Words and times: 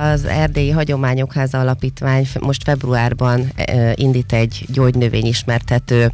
Az 0.00 0.24
Erdélyi 0.24 0.70
Hagyományokháza 0.70 1.58
Alapítvány 1.58 2.28
most 2.40 2.62
februárban 2.62 3.52
indít 3.94 4.32
egy 4.32 4.64
gyógynövényismertető 4.68 6.12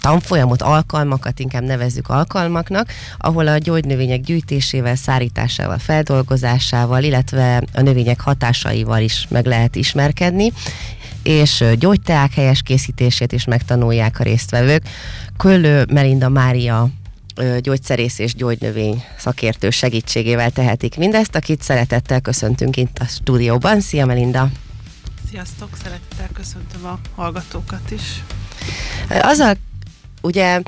tanfolyamot, 0.00 0.62
alkalmakat, 0.62 1.38
inkább 1.38 1.62
nevezzük 1.62 2.08
alkalmaknak, 2.08 2.88
ahol 3.18 3.48
a 3.48 3.58
gyógynövények 3.58 4.20
gyűjtésével, 4.20 4.94
szárításával, 4.94 5.78
feldolgozásával, 5.78 7.02
illetve 7.02 7.62
a 7.74 7.80
növények 7.80 8.20
hatásaival 8.20 9.00
is 9.00 9.26
meg 9.30 9.46
lehet 9.46 9.76
ismerkedni 9.76 10.52
és 11.22 11.64
gyógyteák 11.78 12.34
helyes 12.34 12.62
készítését 12.62 13.32
is 13.32 13.44
megtanulják 13.44 14.20
a 14.20 14.22
résztvevők. 14.22 14.82
Köllő 15.36 15.84
Melinda 15.92 16.28
Mária 16.28 16.88
gyógyszerész 17.60 18.18
és 18.18 18.34
gyógynövény 18.34 19.04
szakértő 19.18 19.70
segítségével 19.70 20.50
tehetik 20.50 20.96
mindezt, 20.96 21.34
akit 21.34 21.62
szeretettel 21.62 22.20
köszöntünk 22.20 22.76
itt 22.76 22.98
a 22.98 23.04
stúdióban. 23.04 23.80
Szia 23.80 24.06
Melinda! 24.06 24.48
Sziasztok, 25.30 25.68
szeretettel 25.82 26.28
köszöntöm 26.32 26.84
a 26.84 26.98
hallgatókat 27.14 27.90
is. 27.90 28.24
Azzal 29.08 29.56
ugye 30.22 30.60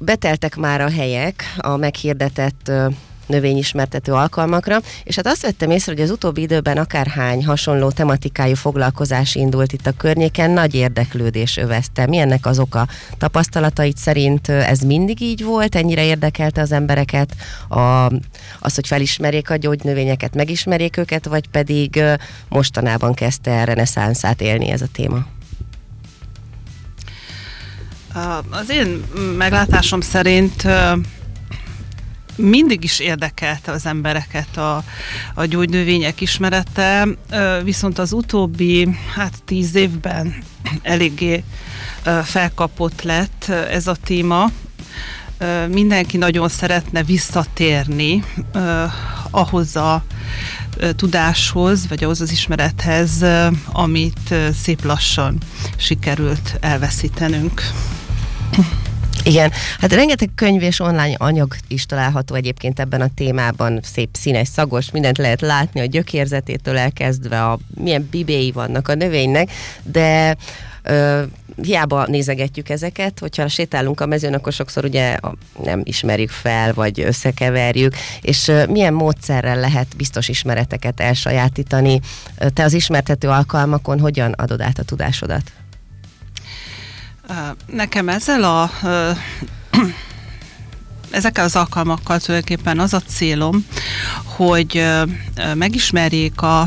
beteltek 0.00 0.56
már 0.56 0.80
a 0.80 0.90
helyek 0.90 1.54
a 1.56 1.76
meghirdetett 1.76 2.70
növényismertető 3.30 4.12
alkalmakra, 4.12 4.78
és 5.04 5.16
hát 5.16 5.26
azt 5.26 5.42
vettem 5.42 5.70
észre, 5.70 5.92
hogy 5.92 6.02
az 6.02 6.10
utóbbi 6.10 6.40
időben 6.40 6.76
akárhány 6.76 7.46
hasonló 7.46 7.90
tematikájú 7.90 8.54
foglalkozás 8.54 9.34
indult 9.34 9.72
itt 9.72 9.86
a 9.86 9.92
környéken, 9.96 10.50
nagy 10.50 10.74
érdeklődés 10.74 11.56
övezte. 11.56 12.06
Mi 12.06 12.18
ennek 12.18 12.46
az 12.46 12.58
oka? 12.58 12.86
Tapasztalatait 13.18 13.96
szerint 13.96 14.48
ez 14.48 14.78
mindig 14.78 15.20
így 15.20 15.44
volt? 15.44 15.74
Ennyire 15.74 16.04
érdekelte 16.04 16.60
az 16.60 16.72
embereket 16.72 17.34
a, 17.68 18.04
az, 18.60 18.74
hogy 18.74 18.86
felismerjék 18.86 19.50
a 19.50 19.56
gyógynövényeket, 19.56 20.34
megismerjék 20.34 20.96
őket, 20.96 21.26
vagy 21.26 21.48
pedig 21.48 22.02
mostanában 22.48 23.14
kezdte 23.14 23.50
el 23.50 23.66
reneszánszát 23.66 24.40
élni 24.40 24.70
ez 24.70 24.82
a 24.82 24.86
téma? 24.92 25.26
Az 28.50 28.70
én 28.70 29.04
meglátásom 29.36 30.00
szerint 30.00 30.66
mindig 32.36 32.84
is 32.84 32.98
érdekelte 32.98 33.72
az 33.72 33.86
embereket 33.86 34.56
a, 34.56 34.84
a 35.34 35.44
gyógynövények 35.44 36.20
ismerete, 36.20 37.08
viszont 37.64 37.98
az 37.98 38.12
utóbbi 38.12 38.88
hát 39.14 39.42
tíz 39.44 39.74
évben 39.74 40.34
eléggé 40.82 41.44
felkapott 42.22 43.02
lett 43.02 43.44
ez 43.48 43.86
a 43.86 43.96
téma. 44.04 44.50
Mindenki 45.68 46.16
nagyon 46.16 46.48
szeretne 46.48 47.02
visszatérni 47.02 48.24
ahhoz 49.30 49.76
a 49.76 50.04
tudáshoz, 50.96 51.88
vagy 51.88 52.04
ahhoz 52.04 52.20
az 52.20 52.32
ismerethez, 52.32 53.24
amit 53.72 54.34
szép 54.62 54.84
lassan 54.84 55.38
sikerült 55.76 56.56
elveszítenünk. 56.60 57.62
Igen, 59.24 59.50
hát 59.78 59.92
rengeteg 59.92 60.30
könyv 60.34 60.62
és 60.62 60.80
online 60.80 61.14
anyag 61.16 61.54
is 61.68 61.86
található 61.86 62.34
egyébként 62.34 62.80
ebben 62.80 63.00
a 63.00 63.08
témában, 63.14 63.80
szép 63.82 64.08
színes, 64.12 64.48
szagos, 64.48 64.90
mindent 64.90 65.18
lehet 65.18 65.40
látni, 65.40 65.80
a 65.80 65.84
gyökérzetétől 65.84 66.78
elkezdve, 66.78 67.44
a, 67.44 67.58
milyen 67.74 68.08
bibéi 68.10 68.52
vannak 68.52 68.88
a 68.88 68.94
növénynek, 68.94 69.50
de 69.82 70.36
ö, 70.82 71.22
hiába 71.62 72.06
nézegetjük 72.06 72.68
ezeket, 72.68 73.18
hogyha 73.18 73.48
sétálunk 73.48 74.00
a 74.00 74.06
mezőn, 74.06 74.34
akkor 74.34 74.52
sokszor 74.52 74.84
ugye 74.84 75.16
nem 75.62 75.80
ismerjük 75.84 76.30
fel, 76.30 76.74
vagy 76.74 77.00
összekeverjük, 77.00 77.94
és 78.20 78.52
milyen 78.68 78.94
módszerrel 78.94 79.60
lehet 79.60 79.96
biztos 79.96 80.28
ismereteket 80.28 81.00
elsajátítani. 81.00 82.00
Te 82.54 82.64
az 82.64 82.72
ismertető 82.72 83.28
alkalmakon 83.28 84.00
hogyan 84.00 84.32
adod 84.32 84.60
át 84.60 84.78
a 84.78 84.82
tudásodat? 84.82 85.42
Nekem 87.66 88.08
ezzel 88.08 88.44
a 88.44 88.70
ezekkel 91.10 91.44
az 91.44 91.56
alkalmakkal 91.56 92.20
tulajdonképpen 92.20 92.78
az 92.78 92.94
a 92.94 93.00
célom, 93.00 93.64
hogy 94.24 94.84
megismerjék 95.54 96.42
a, 96.42 96.60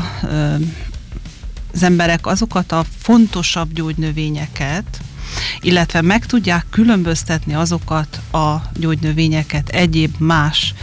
az 1.72 1.82
emberek 1.82 2.26
azokat 2.26 2.72
a 2.72 2.84
fontosabb 2.98 3.72
gyógynövényeket, 3.72 5.00
illetve 5.60 6.00
meg 6.00 6.26
tudják 6.26 6.66
különböztetni 6.70 7.54
azokat 7.54 8.20
a 8.32 8.54
gyógynövényeket 8.74 9.68
egyéb 9.68 10.14
más 10.18 10.74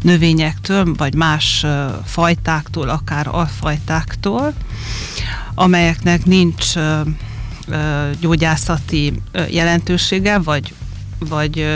növényektől, 0.00 0.94
vagy 0.94 1.14
más 1.14 1.66
fajtáktól, 2.04 2.88
akár 2.88 3.26
alfajtáktól, 3.28 4.54
amelyeknek 5.54 6.24
nincs 6.24 6.74
gyógyászati 8.20 9.22
jelentősége, 9.50 10.38
vagy, 10.38 10.74
vagy 11.18 11.66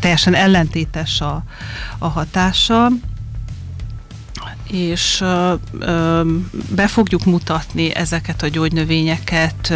teljesen 0.00 0.34
ellentétes 0.34 1.20
a, 1.20 1.44
a 1.98 2.08
hatása, 2.08 2.88
és 4.70 5.24
be 6.74 6.86
fogjuk 6.88 7.24
mutatni 7.24 7.94
ezeket 7.94 8.42
a 8.42 8.48
gyógynövényeket 8.48 9.74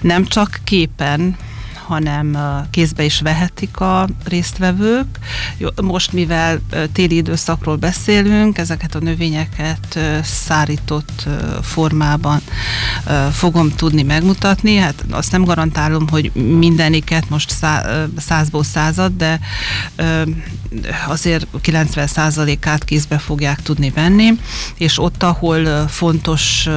nem 0.00 0.24
csak 0.24 0.60
képen, 0.64 1.36
hanem 1.90 2.38
kézbe 2.70 3.04
is 3.04 3.20
vehetik 3.20 3.80
a 3.80 4.08
résztvevők. 4.24 5.18
Most, 5.82 6.12
mivel 6.12 6.60
téli 6.92 7.16
időszakról 7.16 7.76
beszélünk, 7.76 8.58
ezeket 8.58 8.94
a 8.94 8.98
növényeket 8.98 9.98
szárított 10.22 11.28
formában 11.62 12.40
fogom 13.32 13.74
tudni 13.74 14.02
megmutatni. 14.02 14.76
Hát 14.76 15.04
azt 15.10 15.32
nem 15.32 15.44
garantálom, 15.44 16.08
hogy 16.08 16.32
mindeniket 16.34 17.28
most 17.28 17.54
százból 18.16 18.64
század, 18.64 19.12
de 19.16 19.40
azért 21.08 21.46
90%-át 21.62 22.84
kézbe 22.84 23.18
fogják 23.18 23.62
tudni 23.62 23.90
venni, 23.90 24.30
és 24.76 24.98
ott, 24.98 25.22
ahol 25.22 25.88
fontos 25.88 26.68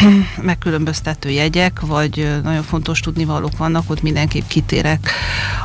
megkülönböztető 0.42 1.30
jegyek, 1.30 1.80
vagy 1.80 2.40
nagyon 2.42 2.62
fontos 2.62 3.00
tudnivalók 3.00 3.56
vannak, 3.56 3.90
ott 3.90 4.02
mindenképp 4.02 4.46
kitérek 4.46 5.12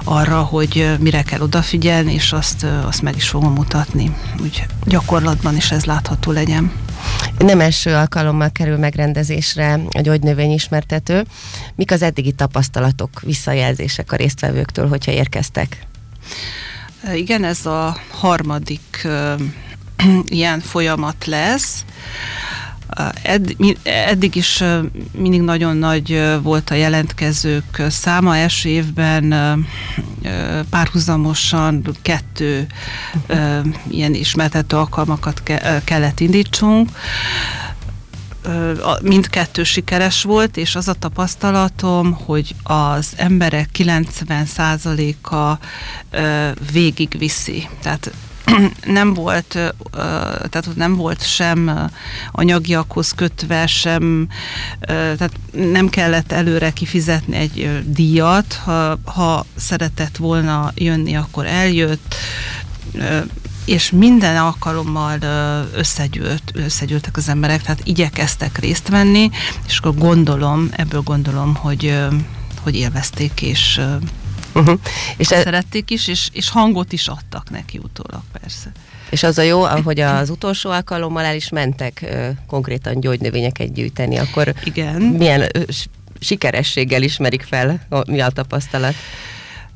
arra, 0.03 0.41
hogy 0.41 0.95
mire 0.99 1.21
kell 1.21 1.41
odafigyelni, 1.41 2.13
és 2.13 2.31
azt, 2.31 2.65
azt 2.85 3.01
meg 3.01 3.15
is 3.15 3.29
fogom 3.29 3.53
mutatni. 3.53 4.15
Úgy 4.41 4.65
gyakorlatban 4.83 5.55
is 5.55 5.71
ez 5.71 5.85
látható 5.85 6.31
legyen. 6.31 6.71
Nem 7.37 7.59
első 7.59 7.93
alkalommal 7.93 8.51
kerül 8.51 8.77
megrendezésre 8.77 9.79
a 9.91 10.01
gyógynövény 10.01 10.51
ismertető. 10.51 11.25
Mik 11.75 11.91
az 11.91 12.01
eddigi 12.01 12.31
tapasztalatok, 12.31 13.21
visszajelzések 13.21 14.11
a 14.11 14.15
résztvevőktől, 14.15 14.87
hogyha 14.87 15.11
érkeztek? 15.11 15.87
Igen, 17.13 17.43
ez 17.43 17.65
a 17.65 17.97
harmadik 18.11 19.01
uh, 19.03 19.41
ilyen 20.39 20.59
folyamat 20.59 21.25
lesz. 21.25 21.85
Eddig 23.83 24.35
is 24.35 24.63
mindig 25.11 25.41
nagyon 25.41 25.77
nagy 25.77 26.23
volt 26.41 26.69
a 26.69 26.73
jelentkezők 26.73 27.81
száma. 27.89 28.37
Első 28.37 28.69
évben 28.69 29.35
párhuzamosan 30.69 31.87
kettő 32.01 32.67
ilyen 33.89 34.13
ismertető 34.13 34.75
alkalmakat 34.75 35.43
kellett 35.83 36.19
indítsunk 36.19 36.89
mindkettő 39.01 39.63
sikeres 39.63 40.23
volt, 40.23 40.57
és 40.57 40.75
az 40.75 40.87
a 40.87 40.93
tapasztalatom, 40.93 42.13
hogy 42.13 42.55
az 42.63 43.13
emberek 43.15 43.69
90%-a 43.77 45.57
végigviszi. 46.71 47.67
Tehát 47.81 48.11
nem 48.99 49.13
volt, 49.13 49.57
tehát 50.49 50.69
nem 50.75 50.95
volt 50.95 51.25
sem 51.27 51.89
anyagiakhoz 52.31 53.11
kötve, 53.11 53.67
sem, 53.67 54.27
tehát 54.79 55.31
nem 55.51 55.89
kellett 55.89 56.31
előre 56.31 56.71
kifizetni 56.71 57.35
egy 57.35 57.83
díjat, 57.85 58.53
ha, 58.53 58.99
ha 59.05 59.45
szeretett 59.55 60.17
volna 60.17 60.71
jönni, 60.75 61.15
akkor 61.15 61.45
eljött, 61.45 62.15
és 63.65 63.91
minden 63.91 64.37
alkalommal 64.37 65.19
összegyűlt, 65.73 66.51
összegyűltek 66.53 67.17
az 67.17 67.29
emberek, 67.29 67.61
tehát 67.61 67.81
igyekeztek 67.83 68.57
részt 68.57 68.87
venni, 68.87 69.29
és 69.67 69.77
akkor 69.77 69.95
gondolom, 69.97 70.69
ebből 70.71 71.01
gondolom, 71.01 71.55
hogy, 71.55 71.97
hogy 72.61 72.75
élvezték, 72.75 73.41
és 73.41 73.81
Uh-huh. 74.55 74.79
És 75.17 75.31
e- 75.31 75.41
szerették 75.41 75.89
is, 75.89 76.07
és, 76.07 76.29
és 76.31 76.49
hangot 76.49 76.93
is 76.93 77.07
adtak 77.07 77.49
neki 77.49 77.77
utólag 77.83 78.21
persze. 78.39 78.71
És 79.09 79.23
az 79.23 79.37
a 79.37 79.41
jó, 79.41 79.63
hogy 79.63 79.99
az 79.99 80.29
utolsó 80.29 80.69
alkalommal 80.69 81.23
el 81.23 81.35
is 81.35 81.49
mentek 81.49 82.05
ö, 82.09 82.29
konkrétan 82.47 82.99
gyógynövényeket 82.99 83.73
gyűjteni, 83.73 84.17
akkor 84.17 84.53
Igen. 84.63 85.01
milyen 85.01 85.41
ö, 85.41 85.61
sikerességgel 86.19 87.01
ismerik 87.01 87.41
fel, 87.41 87.87
mi 88.07 88.21
a 88.21 88.29
tapasztalat? 88.29 88.95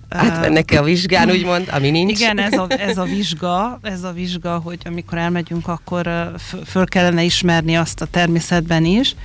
Átmennek-e 0.10 0.80
a 0.80 0.84
vizsgán, 0.84 1.30
úgymond, 1.32 1.68
ami 1.72 1.90
nincs? 1.90 2.20
Igen, 2.20 2.40
ez 2.40 2.54
a, 2.54 2.68
ez 2.70 2.98
a 2.98 3.04
vizsga, 3.04 3.80
ez 3.82 4.04
a 4.04 4.12
vizsga, 4.12 4.58
hogy 4.58 4.78
amikor 4.84 5.18
elmegyünk, 5.18 5.68
akkor 5.68 6.32
föl 6.66 6.86
kellene 6.86 7.24
ismerni 7.24 7.78
azt 7.78 8.02
a 8.02 8.06
természetben 8.06 8.86
is. 8.86 9.16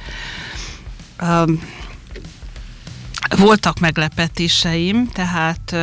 Voltak 3.36 3.80
meglepetéseim, 3.80 5.08
tehát 5.12 5.76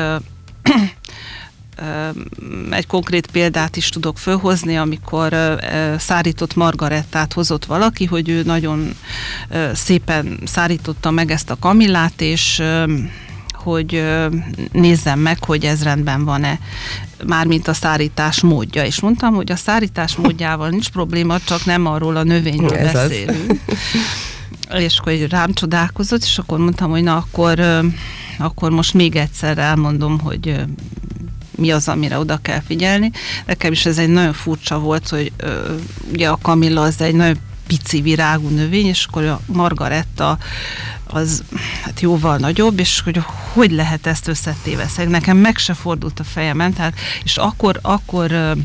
egy 2.70 2.88
konkrét 2.88 3.28
példát 3.28 3.76
is 3.76 3.90
tudok 3.90 4.18
fölhozni, 4.18 4.78
amikor 4.78 5.60
szárított 5.98 6.56
margarettát 6.56 7.34
hozott 7.34 7.66
valaki, 7.66 8.06
hogy 8.06 8.30
ő 8.30 8.44
nagyon 8.44 8.96
szépen 9.74 10.40
szárította 10.46 11.12
meg 11.12 11.32
ezt 11.32 11.50
a 11.50 11.58
kamillát, 11.60 12.22
és 12.22 12.64
hogy 13.54 14.04
nézzem 14.72 15.20
meg, 15.20 15.44
hogy 15.44 15.66
ez 15.66 15.84
rendben 15.84 16.26
van-e, 16.26 16.60
mármint 17.26 17.68
a 17.68 17.74
szárítás 17.74 18.42
módja. 18.42 18.86
És 18.86 19.00
mondtam, 19.00 19.34
hogy 19.34 19.52
a 19.52 19.56
szárítás 19.56 20.16
módjával 20.16 20.70
nincs 20.70 20.90
probléma, 20.90 21.40
csak 21.40 21.66
nem 21.66 21.86
arról 21.86 22.16
a 22.16 22.24
növényről 22.24 22.78
ez 22.78 22.94
beszélünk. 22.94 23.62
Az. 23.68 23.76
És 24.78 24.98
akkor 24.98 25.14
rám 25.30 25.54
csodálkozott, 25.54 26.22
és 26.22 26.38
akkor 26.38 26.58
mondtam, 26.58 26.90
hogy 26.90 27.04
na 27.04 27.16
akkor, 27.16 27.60
akkor 28.38 28.72
most 28.72 28.94
még 28.94 29.16
egyszer 29.16 29.58
elmondom, 29.58 30.20
hogy 30.20 30.56
mi 31.56 31.72
az, 31.72 31.88
amire 31.88 32.20
oda 32.20 32.38
kell 32.38 32.62
figyelni. 32.66 33.12
Nekem 33.46 33.72
is 33.72 33.86
ez 33.86 33.98
egy 33.98 34.10
nagyon 34.10 34.34
furcsa 34.34 34.80
volt, 34.80 35.10
hogy 35.10 35.32
ugye 36.12 36.30
a 36.30 36.40
kamilla 36.42 36.82
az 36.82 37.02
egy 37.02 37.16
nagyon 37.16 37.38
pici 37.68 38.02
virágú 38.02 38.48
növény, 38.48 38.86
és 38.86 39.06
akkor 39.06 39.24
a 39.24 39.42
margaretta 39.46 40.38
az 41.06 41.44
hát 41.84 42.00
jóval 42.00 42.38
nagyobb, 42.38 42.80
és 42.80 43.02
hogy 43.02 43.22
hogy 43.54 43.72
lehet 43.72 44.08
ezt 44.08 44.28
összetéveszek. 44.28 45.10
Nekem 45.10 45.38
meg 45.38 45.58
se 45.58 45.74
fordult 45.74 46.20
a 46.20 46.24
fejemen, 46.24 46.74
tehát, 46.74 46.94
és 47.24 47.38
akkor, 47.38 47.80
akkor 47.82 48.56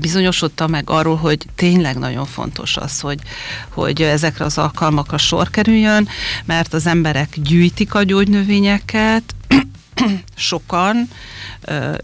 bizonyosodtam 0.00 0.70
meg 0.70 0.90
arról, 0.90 1.16
hogy 1.16 1.46
tényleg 1.54 1.98
nagyon 1.98 2.26
fontos 2.26 2.76
az, 2.76 3.00
hogy, 3.00 3.20
hogy 3.68 4.02
ezekre 4.02 4.44
az 4.44 4.58
alkalmakra 4.58 5.18
sor 5.18 5.50
kerüljön, 5.50 6.08
mert 6.44 6.74
az 6.74 6.86
emberek 6.86 7.40
gyűjtik 7.40 7.94
a 7.94 8.02
gyógynövényeket, 8.02 9.34
sokan, 10.34 11.08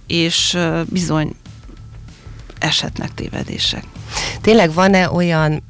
és 0.07 0.59
bizony 0.85 1.35
eshetnek 2.59 3.15
tévedések. 3.15 3.85
Tényleg 4.41 4.73
van-e 4.73 5.11
olyan 5.11 5.63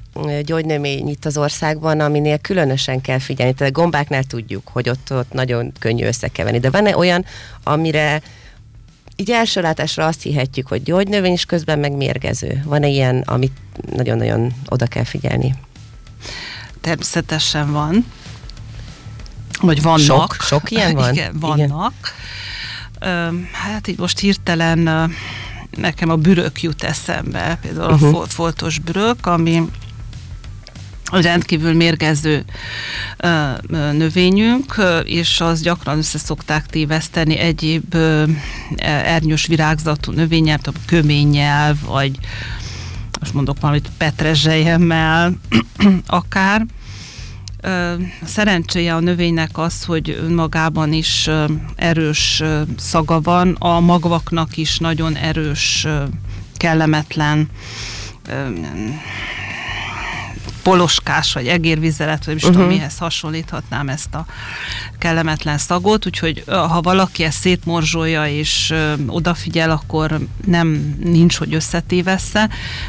gyógynövény 0.42 1.08
itt 1.08 1.24
az 1.24 1.36
országban, 1.36 2.00
aminél 2.00 2.38
különösen 2.38 3.00
kell 3.00 3.18
figyelni? 3.18 3.54
Tehát 3.54 3.72
a 3.72 3.80
gombáknál 3.80 4.24
tudjuk, 4.24 4.68
hogy 4.72 4.88
ott, 4.88 5.12
ott 5.12 5.32
nagyon 5.32 5.72
könnyű 5.78 6.04
összekeverni, 6.04 6.58
de 6.58 6.70
van-e 6.70 6.96
olyan, 6.96 7.24
amire 7.62 8.22
így 9.20 9.30
első 9.30 9.60
látásra 9.60 10.06
azt 10.06 10.22
hihetjük, 10.22 10.66
hogy 10.66 10.82
gyógynövény, 10.82 11.32
és 11.32 11.44
közben 11.44 11.78
meg 11.78 11.92
mérgező. 11.92 12.62
Van-e 12.64 12.88
ilyen, 12.88 13.22
amit 13.26 13.56
nagyon-nagyon 13.94 14.52
oda 14.68 14.86
kell 14.86 15.04
figyelni? 15.04 15.54
Természetesen 16.80 17.72
van. 17.72 18.06
Vagy 19.60 19.82
vannak. 19.82 20.00
Sok, 20.00 20.36
sok 20.40 20.70
ilyen 20.70 20.94
van? 20.94 21.12
Igen, 21.12 21.38
vannak. 21.38 21.94
Igen. 23.00 23.48
Hát 23.52 23.88
így 23.88 23.98
most 23.98 24.18
hirtelen 24.18 25.10
nekem 25.76 26.10
a 26.10 26.16
bürök 26.16 26.62
jut 26.62 26.82
eszembe, 26.82 27.58
például 27.60 27.92
uh-huh. 27.92 28.20
a 28.20 28.26
foltos 28.26 28.78
bürök, 28.78 29.26
ami 29.26 29.68
rendkívül 31.10 31.72
mérgező 31.72 32.44
növényünk, 33.92 34.74
és 35.04 35.40
az 35.40 35.60
gyakran 35.60 35.98
össze 35.98 36.18
szokták 36.18 36.66
téveszteni 36.66 37.38
egyéb 37.38 37.96
ernyős 38.76 39.46
virágzatú 39.46 40.12
növényel, 40.12 40.58
köménnyel, 40.86 41.76
vagy 41.86 42.18
most 43.20 43.34
mondok 43.34 43.60
valamit 43.60 43.90
petrezselyemmel, 43.98 45.38
akár, 46.06 46.66
Szerencséje 48.24 48.94
a 48.94 49.00
növénynek 49.00 49.58
az, 49.58 49.84
hogy 49.84 50.18
önmagában 50.22 50.92
is 50.92 51.30
erős 51.76 52.42
szaga 52.76 53.20
van, 53.20 53.52
a 53.58 53.80
magvaknak 53.80 54.56
is 54.56 54.78
nagyon 54.78 55.16
erős, 55.16 55.86
kellemetlen 56.56 57.48
poloskás, 60.68 61.32
vagy 61.32 61.46
egérvizelet, 61.46 62.24
vagy 62.24 62.34
uh-huh. 62.34 62.52
tudom, 62.52 62.66
mihez 62.66 62.98
hasonlíthatnám 62.98 63.88
ezt 63.88 64.14
a 64.14 64.26
kellemetlen 64.98 65.58
szagot, 65.58 66.06
úgyhogy 66.06 66.44
ha 66.46 66.80
valaki 66.80 67.24
ezt 67.24 67.38
szétmorzsolja 67.38 68.26
és 68.26 68.70
ö, 68.70 68.92
odafigyel, 69.06 69.70
akkor 69.70 70.18
nem 70.46 70.96
nincs, 71.04 71.36
hogy 71.36 71.54
összetévessze, 71.54 72.48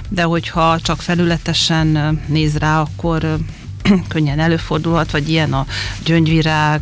de 0.09 0.23
hogyha 0.23 0.79
csak 0.79 1.01
felületesen 1.01 2.19
néz 2.27 2.57
rá, 2.57 2.79
akkor 2.81 3.37
könnyen 4.07 4.39
előfordulhat, 4.39 5.11
vagy 5.11 5.29
ilyen 5.29 5.53
a 5.53 5.65
gyöngyvirág, 6.03 6.81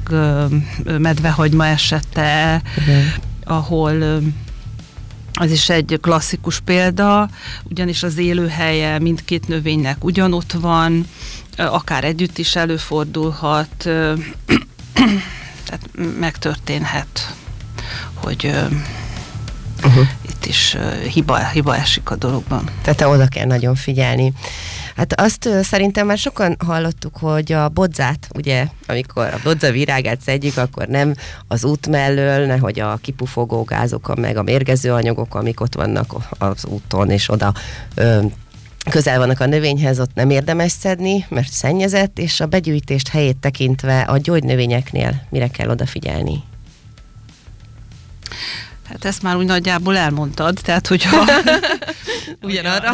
medvehagyma 0.98 1.66
esete, 1.66 2.62
uh-huh. 2.78 2.96
ahol 3.44 4.22
az 5.38 5.51
is 5.51 5.69
egy 5.69 5.98
klasszikus 6.01 6.60
példa, 6.60 7.30
ugyanis 7.63 8.04
az 8.04 8.18
élőhelye 8.18 9.00
mindkét 9.00 9.48
növénynek 9.48 10.04
ugyanott 10.04 10.51
van, 10.51 11.07
akár 11.57 12.04
együtt 12.04 12.38
is 12.38 12.56
előfordulhat, 12.56 13.69
tehát 15.66 15.89
megtörténhet, 16.19 17.34
hogy 18.13 18.45
uh-huh. 19.84 20.07
itt 20.30 20.45
is 20.45 20.78
hiba, 21.13 21.48
hiba 21.48 21.75
esik 21.75 22.10
a 22.10 22.16
dologban. 22.16 22.69
Tehát 22.81 23.01
oda 23.01 23.28
kell 23.28 23.45
nagyon 23.45 23.75
figyelni. 23.75 24.33
Hát 24.98 25.20
azt 25.20 25.50
szerintem 25.62 26.06
már 26.06 26.18
sokan 26.18 26.56
hallottuk, 26.66 27.18
hogy 27.18 27.52
a 27.52 27.70
bodzát, 27.70 28.28
ugye, 28.36 28.68
amikor 28.88 29.26
a 29.26 29.40
bodza 29.44 29.72
virágát 29.72 30.22
szedjük, 30.22 30.58
akkor 30.58 30.88
nem 30.88 31.14
az 31.48 31.64
út 31.64 31.88
mellől, 31.88 32.46
nehogy 32.46 32.80
a 32.80 33.00
kipufogó 33.02 33.64
gázok, 33.64 34.16
meg 34.16 34.38
a 34.38 34.44
mérgező 34.44 34.94
anyagok, 34.94 35.36
amik 35.36 35.62
ott 35.62 35.76
vannak 35.76 36.14
az 36.38 36.66
úton, 36.66 37.10
és 37.10 37.30
oda 37.30 37.54
ö, 37.96 38.24
közel 38.90 39.18
vannak 39.18 39.40
a 39.40 39.46
növényhez, 39.46 40.00
ott 40.00 40.14
nem 40.14 40.30
érdemes 40.30 40.72
szedni, 40.72 41.26
mert 41.30 41.52
szennyezett, 41.52 42.20
és 42.20 42.40
a 42.40 42.46
begyűjtést 42.46 43.08
helyét 43.08 43.38
tekintve 43.38 44.02
a 44.02 44.18
gyógynövényeknél 44.18 45.22
mire 45.30 45.48
kell 45.48 45.70
odafigyelni? 45.70 46.44
Hát 48.88 49.06
ezt 49.06 49.22
már 49.22 49.36
úgy 49.36 49.45
nagyjából 49.45 49.98
elmondtad, 49.98 50.60
tehát 50.63 50.88
hogyha... 50.88 51.25
Ugyanarra? 52.42 52.92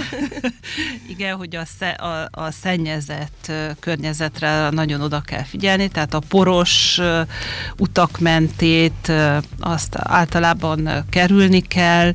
igen, 1.13 1.35
hogy 1.35 1.55
a, 1.55 1.63
sze, 1.79 1.89
a, 1.89 2.27
a 2.31 2.51
szennyezett 2.51 3.51
környezetre 3.79 4.69
nagyon 4.69 5.01
oda 5.01 5.21
kell 5.21 5.43
figyelni, 5.43 5.87
tehát 5.87 6.13
a 6.13 6.21
poros 6.27 6.99
utak 7.77 8.19
mentét 8.19 9.11
azt 9.59 9.95
általában 9.99 11.05
kerülni 11.09 11.61
kell, 11.61 12.13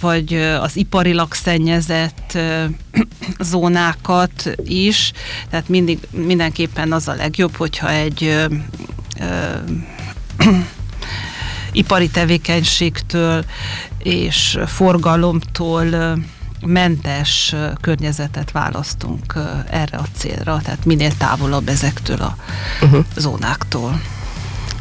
vagy 0.00 0.34
az 0.34 0.76
iparilag 0.76 1.32
szennyezett 1.32 2.38
zónákat 3.40 4.50
is, 4.64 5.12
tehát 5.50 5.68
mindig, 5.68 5.98
mindenképpen 6.10 6.92
az 6.92 7.08
a 7.08 7.14
legjobb, 7.14 7.56
hogyha 7.56 7.90
egy 7.90 8.46
ipari 11.72 12.08
tevékenységtől 12.08 13.44
és 13.98 14.58
forgalomtól 14.66 16.18
mentes 16.66 17.54
környezetet 17.80 18.50
választunk 18.50 19.34
erre 19.70 19.96
a 19.96 20.06
célra, 20.16 20.60
tehát 20.64 20.84
minél 20.84 21.16
távolabb 21.16 21.68
ezektől 21.68 22.20
a 22.20 22.36
uh-huh. 22.82 23.04
zónáktól. 23.16 24.00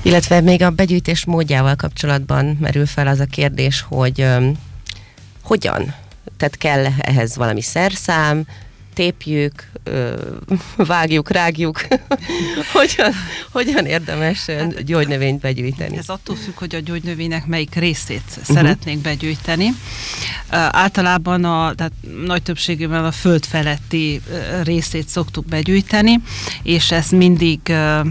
Illetve 0.02 0.42
még 0.42 0.62
a 0.62 0.70
begyűjtés 0.70 1.26
módjával 1.26 1.76
kapcsolatban 1.76 2.58
merül 2.60 2.86
fel 2.86 3.08
az 3.08 3.20
a 3.20 3.26
kérdés, 3.26 3.86
hogy 3.88 4.22
um, 4.22 4.54
hogyan? 5.44 5.94
Tehát 6.38 6.58
kell 6.58 6.86
ehhez 7.00 7.36
valami 7.36 7.62
szerszám, 7.62 8.46
tépjük, 9.02 9.72
vágjuk, 10.76 11.30
rágjuk, 11.30 11.82
hogyan, 12.74 13.14
hogyan 13.52 13.86
érdemes 13.86 14.46
hát, 14.46 14.84
gyógynövényt 14.84 15.42
begyűjteni? 15.42 15.98
Ez 15.98 16.10
attól 16.10 16.36
függ, 16.36 16.58
hogy 16.58 16.76
a 16.76 16.80
gyógynövénynek 16.80 17.46
melyik 17.46 17.76
részét 17.76 18.24
uh-huh. 18.30 18.56
szeretnénk 18.56 19.02
begyűjteni. 19.02 19.68
Uh, 19.68 19.74
általában 20.52 21.44
a 21.46 21.74
tehát 21.74 21.92
nagy 22.26 22.44
többségében 22.44 23.06
a 23.06 23.12
föld 23.12 23.46
feletti 23.46 24.22
részét 24.64 25.08
szoktuk 25.08 25.46
begyűjteni, 25.46 26.20
és 26.64 26.92
ez 26.92 27.10
mindig 27.10 27.60
uh, 27.70 28.08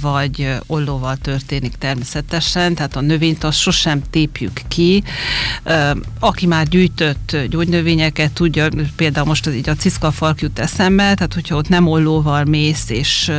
vagy 0.00 0.48
ollóval 0.66 1.16
történik 1.16 1.74
természetesen, 1.76 2.74
tehát 2.74 2.96
a 2.96 3.00
növényt 3.00 3.44
azt 3.44 3.58
sosem 3.58 4.02
tépjük 4.10 4.60
ki. 4.68 5.02
Uh, 5.64 5.90
aki 6.20 6.46
már 6.46 6.68
gyűjtött 6.68 7.36
gyógynövényeket, 7.48 8.32
tudja, 8.32 8.68
például 8.96 9.26
most 9.26 9.45
most 9.46 9.58
így 9.58 9.68
a 9.68 9.74
ciszkafalk 9.74 10.40
jut 10.40 10.58
eszembe, 10.58 11.14
tehát 11.14 11.34
hogyha 11.34 11.56
ott 11.56 11.68
nem 11.68 11.86
ollóval 11.86 12.44
mész, 12.44 12.90
és 12.90 13.32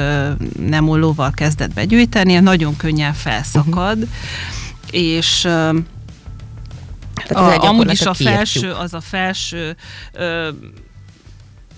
nem 0.60 0.90
ollóval 0.90 1.32
kezded 1.32 1.74
begyűjteni, 1.74 2.40
nagyon 2.40 2.78
könnyen 2.78 3.14
felszakad, 3.14 3.98
uh-huh. 3.98 4.10
és 4.92 5.46
a, 7.30 7.66
amúgy 7.66 7.92
is 7.92 8.02
a 8.02 8.14
felső, 8.14 8.72
az 8.72 8.94
a 8.94 9.02
felső 9.02 9.76
ö, 10.14 10.50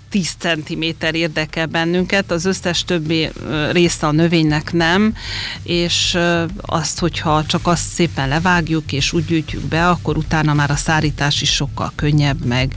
10 0.09 0.35
cm 0.39 0.83
érdekel 1.11 1.65
bennünket, 1.65 2.31
az 2.31 2.45
összes 2.45 2.83
többi 2.83 3.29
része 3.71 4.07
a 4.07 4.11
növénynek 4.11 4.73
nem, 4.73 5.15
és 5.63 6.17
azt, 6.61 6.99
hogyha 6.99 7.45
csak 7.45 7.67
azt 7.67 7.87
szépen 7.93 8.27
levágjuk 8.27 8.91
és 8.91 9.13
úgy 9.13 9.25
gyűjtjük 9.25 9.63
be, 9.63 9.89
akkor 9.89 10.17
utána 10.17 10.53
már 10.53 10.71
a 10.71 10.75
szárítás 10.75 11.41
is 11.41 11.53
sokkal 11.53 11.91
könnyebb, 11.95 12.45
meg 12.45 12.75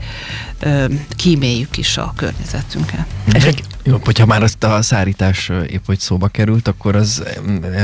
kíméljük 1.15 1.77
is 1.77 1.97
a 1.97 2.13
környezetünket. 2.15 3.05
És 3.33 3.43
egy, 3.43 3.63
jó, 3.83 3.99
hogyha 4.03 4.25
már 4.25 4.43
azt 4.43 4.63
a 4.63 4.81
szárítás 4.81 5.51
épp 5.67 5.85
hogy 5.85 5.99
szóba 5.99 6.27
került, 6.27 6.67
akkor 6.67 6.95
az 6.95 7.23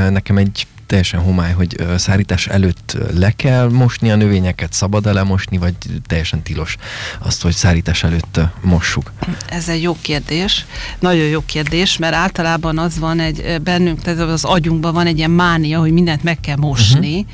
nekem 0.09 0.37
egy 0.37 0.67
teljesen 0.89 1.19
homály, 1.19 1.51
hogy 1.51 1.75
szárítás 1.97 2.47
előtt 2.47 2.97
le 3.13 3.31
kell 3.31 3.69
mosni 3.69 4.11
a 4.11 4.15
növényeket, 4.15 4.73
szabad-e 4.73 5.13
lemosni, 5.13 5.57
vagy 5.57 5.73
teljesen 6.07 6.41
tilos 6.41 6.75
azt, 7.19 7.41
hogy 7.41 7.55
szárítás 7.55 8.03
előtt 8.03 8.39
mossuk? 8.61 9.11
Ez 9.49 9.69
egy 9.69 9.81
jó 9.81 9.97
kérdés, 10.01 10.65
nagyon 10.99 11.25
jó 11.25 11.41
kérdés, 11.45 11.97
mert 11.97 12.13
általában 12.13 12.77
az 12.77 12.99
van 12.99 13.19
egy 13.19 13.61
bennünk, 13.61 14.01
tehát 14.01 14.19
az 14.19 14.43
agyunkban 14.43 14.93
van 14.93 15.07
egy 15.07 15.17
ilyen 15.17 15.31
mánia, 15.31 15.79
hogy 15.79 15.91
mindent 15.91 16.23
meg 16.23 16.39
kell 16.39 16.57
mosni, 16.57 17.25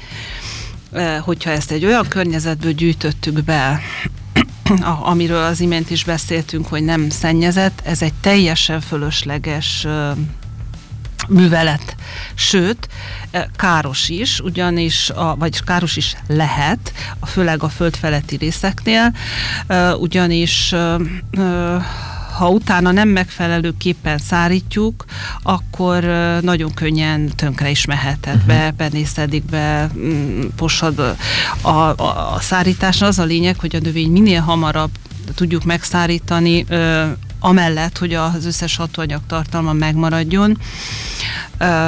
uh-huh. 0.91 1.17
hogyha 1.17 1.49
ezt 1.49 1.71
egy 1.71 1.85
olyan 1.85 2.07
környezetből 2.07 2.71
gyűjtöttük 2.71 3.43
be, 3.43 3.81
amiről 5.03 5.43
az 5.43 5.59
imént 5.59 5.89
is 5.89 6.03
beszéltünk, 6.03 6.67
hogy 6.67 6.83
nem 6.83 7.09
szennyezett, 7.09 7.81
ez 7.85 8.01
egy 8.01 8.13
teljesen 8.21 8.81
fölösleges 8.81 9.87
művelet. 11.27 11.95
Sőt, 12.33 12.87
e, 13.31 13.49
káros 13.55 14.09
is, 14.09 14.39
ugyanis, 14.39 15.09
a, 15.09 15.35
vagy 15.39 15.63
káros 15.63 15.95
is 15.95 16.15
lehet, 16.27 16.93
főleg 17.25 17.63
a 17.63 17.69
földfeletti 17.69 18.35
részeknél, 18.35 19.13
e, 19.67 19.95
ugyanis 19.95 20.71
e, 20.71 20.97
ha 22.35 22.49
utána 22.49 22.91
nem 22.91 23.09
megfelelőképpen 23.09 24.17
szárítjuk, 24.17 25.05
akkor 25.43 26.03
nagyon 26.41 26.73
könnyen 26.73 27.31
tönkre 27.35 27.69
is 27.69 27.85
meheted 27.85 28.35
uh-huh. 28.35 28.47
be, 28.47 28.73
benészedik 28.77 29.43
be, 29.43 29.89
mm, 29.97 30.41
posad. 30.55 30.99
A, 31.61 31.69
a, 31.69 32.33
a 32.33 32.39
szárítás 32.39 33.01
az 33.01 33.19
a 33.19 33.23
lényeg, 33.23 33.59
hogy 33.59 33.75
a 33.75 33.79
növény 33.79 34.11
minél 34.11 34.41
hamarabb 34.41 34.91
tudjuk 35.35 35.63
megszárítani, 35.63 36.65
amellett, 37.39 37.97
hogy 37.97 38.13
az 38.13 38.45
összes 38.45 38.75
hatóanyag 38.75 39.21
tartalma 39.27 39.73
megmaradjon. 39.73 40.57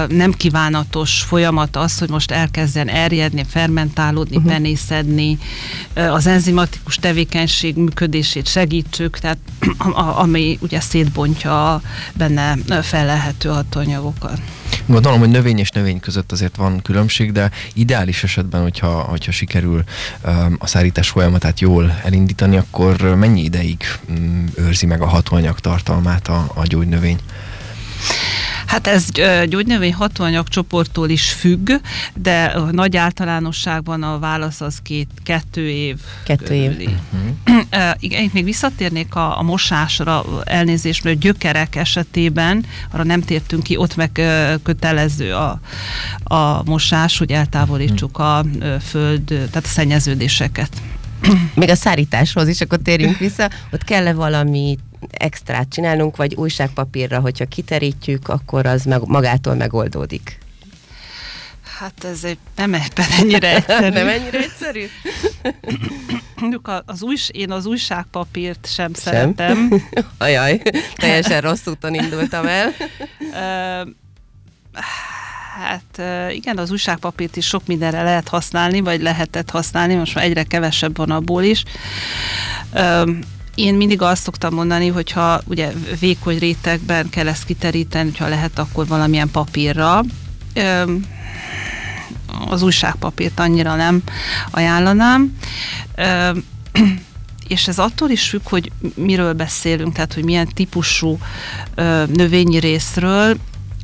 Nem 0.07 0.31
kívánatos 0.31 1.21
folyamat 1.21 1.75
az, 1.75 1.99
hogy 1.99 2.09
most 2.09 2.31
elkezdjen 2.31 2.87
erjedni, 2.87 3.43
fermentálódni, 3.49 4.35
uh-huh. 4.35 4.51
penészedni, 4.51 5.37
az 5.93 6.27
enzimatikus 6.27 6.95
tevékenység 6.95 7.75
működését 7.75 8.47
segítsük, 8.47 9.19
tehát 9.19 9.37
ami 10.23 10.57
ugye 10.61 10.79
szétbontja 10.79 11.81
benne 12.13 12.57
felelhető 12.81 13.49
hatóanyagokat. 13.49 14.39
Gondolom, 14.89 15.19
hogy 15.19 15.29
növény 15.29 15.57
és 15.57 15.69
növény 15.69 15.99
között 15.99 16.31
azért 16.31 16.55
van 16.55 16.81
különbség, 16.81 17.31
de 17.31 17.51
ideális 17.73 18.23
esetben, 18.23 18.61
hogyha, 18.61 18.87
hogyha 18.87 19.31
sikerül 19.31 19.83
um, 20.25 20.55
a 20.59 20.67
szárítás 20.67 21.09
folyamatát 21.09 21.59
jól 21.59 21.99
elindítani, 22.03 22.57
akkor 22.57 23.01
mennyi 23.01 23.43
ideig 23.43 23.83
um, 24.09 24.45
őrzi 24.55 24.85
meg 24.85 25.01
a 25.01 25.07
hatóanyag 25.07 25.59
tartalmát 25.59 26.27
a, 26.27 26.51
a 26.53 26.65
gyógynövény? 26.65 27.17
Hát 28.65 28.87
ez 28.87 29.09
gyógynövény 29.45 29.93
hatóanyag 29.93 30.47
csoporttól 30.47 31.09
is 31.09 31.31
függ, 31.31 31.71
de 32.13 32.53
nagy 32.71 32.97
általánosságban 32.97 34.03
a 34.03 34.19
válasz 34.19 34.61
az 34.61 34.79
két, 34.83 35.09
kettő 35.23 35.69
év. 35.69 35.97
Kettő 36.23 36.53
év. 36.53 36.71
Uh-huh. 36.71 37.91
Igen, 37.99 38.23
itt 38.23 38.33
még 38.33 38.43
visszatérnék 38.43 39.15
a, 39.15 39.39
a 39.39 39.41
mosásra, 39.41 40.25
elnézést, 40.43 41.03
mert 41.03 41.19
gyökerek 41.19 41.75
esetében, 41.75 42.65
arra 42.91 43.03
nem 43.03 43.21
tértünk 43.21 43.63
ki, 43.63 43.77
ott 43.77 43.95
meg 43.95 44.21
kötelező 44.63 45.33
a, 45.33 45.59
a 46.23 46.63
mosás, 46.63 47.17
hogy 47.17 47.31
eltávolítsuk 47.31 48.19
a 48.19 48.45
föld, 48.81 49.23
tehát 49.23 49.65
a 49.65 49.67
szennyeződéseket. 49.67 50.69
Még 51.53 51.69
a 51.69 51.75
szárításhoz 51.75 52.47
is, 52.47 52.61
akkor 52.61 52.79
térjünk 52.83 53.17
vissza, 53.17 53.49
ott 53.71 53.83
kell-e 53.83 54.13
valami 54.13 54.77
extrát 55.11 55.69
csinálnunk, 55.69 56.15
vagy 56.15 56.35
újságpapírra, 56.35 57.19
hogyha 57.19 57.45
kiterítjük, 57.45 58.27
akkor 58.27 58.65
az 58.65 58.83
meg, 58.83 59.01
magától 59.05 59.55
megoldódik. 59.55 60.37
Hát 61.79 62.03
ez 62.03 62.23
egy 62.23 62.37
nem 62.55 62.73
ebben 62.73 63.05
ennyire 63.19 63.55
egyszerű. 63.55 63.89
nem 63.99 64.07
ennyire 64.07 64.37
egyszerű? 64.37 64.85
az 66.85 67.03
új, 67.03 67.15
én 67.31 67.51
az 67.51 67.65
újságpapírt 67.65 68.67
sem, 68.73 68.93
sem? 68.93 69.13
szeretem. 69.13 69.83
Ajaj, 70.17 70.61
teljesen 70.95 71.41
rossz 71.41 71.67
úton 71.67 71.93
indultam 71.93 72.45
el. 72.47 72.73
Hát 75.59 76.01
igen, 76.31 76.57
az 76.57 76.71
újságpapírt 76.71 77.35
is 77.35 77.47
sok 77.47 77.65
mindenre 77.65 78.03
lehet 78.03 78.27
használni, 78.27 78.79
vagy 78.81 79.01
lehetett 79.01 79.49
használni, 79.49 79.95
most 79.95 80.15
már 80.15 80.23
egyre 80.23 80.43
kevesebb 80.43 80.97
van 80.97 81.11
abból 81.11 81.43
is. 81.43 81.63
Én 83.57 83.75
mindig 83.75 84.01
azt 84.01 84.23
szoktam 84.23 84.53
mondani, 84.53 84.87
hogyha 84.87 85.41
ugye 85.45 85.71
vékony 85.99 86.37
rétegben 86.37 87.09
kell 87.09 87.27
ezt 87.27 87.45
kiteríteni, 87.45 88.09
hogyha 88.09 88.27
lehet, 88.27 88.59
akkor 88.59 88.87
valamilyen 88.87 89.31
papírra. 89.31 90.03
Az 92.49 92.61
újságpapírt 92.61 93.39
annyira 93.39 93.75
nem 93.75 94.03
ajánlanám 94.51 95.37
és 97.47 97.67
ez 97.67 97.79
attól 97.79 98.09
is 98.09 98.29
függ, 98.29 98.41
hogy 98.43 98.71
miről 98.95 99.33
beszélünk, 99.33 99.93
tehát 99.93 100.13
hogy 100.13 100.23
milyen 100.23 100.47
típusú 100.47 101.17
növényi 102.07 102.59
részről, 102.59 103.37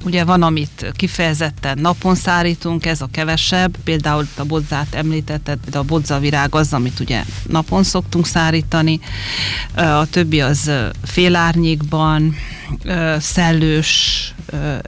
Ugye 0.03 0.23
van, 0.23 0.41
amit 0.41 0.91
kifejezetten 0.95 1.77
napon 1.77 2.15
szárítunk, 2.15 2.85
ez 2.85 3.01
a 3.01 3.07
kevesebb, 3.11 3.77
például 3.83 4.27
a 4.37 4.43
bodzát 4.43 4.95
említetted, 4.95 5.59
de 5.69 5.77
a 5.77 5.83
bodzavirág 5.83 6.55
az, 6.55 6.73
amit 6.73 6.99
ugye 6.99 7.23
napon 7.47 7.83
szoktunk 7.83 8.25
szárítani, 8.25 8.99
a 9.75 10.05
többi 10.05 10.41
az 10.41 10.71
félárnyékban, 11.03 12.35
szellős 13.19 14.33